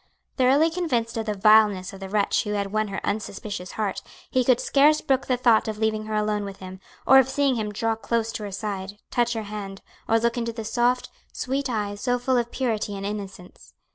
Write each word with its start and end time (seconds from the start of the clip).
Thoroughly 0.35 0.71
convinced 0.71 1.15
of 1.17 1.27
the 1.27 1.35
vileness 1.37 1.93
of 1.93 1.99
the 1.99 2.09
wretch 2.09 2.43
who 2.43 2.53
had 2.53 2.73
won 2.73 2.87
her 2.87 2.99
unsuspicious 3.05 3.73
heart, 3.73 4.01
he 4.31 4.43
could 4.43 4.59
scarce 4.59 4.99
brook 4.99 5.27
the 5.27 5.37
thought 5.37 5.67
of 5.67 5.77
leaving 5.77 6.07
her 6.07 6.15
alone 6.15 6.43
with 6.43 6.57
him, 6.57 6.79
or 7.05 7.19
of 7.19 7.29
seeing 7.29 7.53
him 7.53 7.71
draw 7.71 7.93
close 7.95 8.31
to 8.31 8.41
her 8.43 8.51
side, 8.51 8.97
touch 9.11 9.33
her 9.33 9.43
hand, 9.43 9.83
or 10.09 10.17
look 10.19 10.39
into 10.39 10.53
the 10.53 10.65
soft, 10.65 11.11
sweet 11.31 11.69
eyes 11.69 12.01
so 12.01 12.17
full 12.17 12.37
of 12.37 12.49
purity 12.51 12.97
and 12.97 13.05
innocence. 13.05 13.75